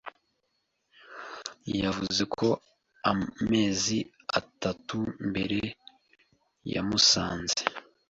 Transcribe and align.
Yavuze 1.83 2.23
ko 2.37 2.47
amezi 3.11 3.97
atatu 4.39 4.97
mbere 5.29 5.59
yamusanze. 6.73 7.61